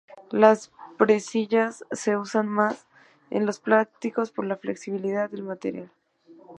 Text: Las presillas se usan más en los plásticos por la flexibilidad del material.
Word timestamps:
Las 0.31 0.71
presillas 0.97 1.85
se 1.91 2.17
usan 2.17 2.47
más 2.49 2.87
en 3.29 3.45
los 3.45 3.59
plásticos 3.59 4.31
por 4.31 4.45
la 4.47 4.57
flexibilidad 4.57 5.29
del 5.29 5.43
material. 5.43 5.91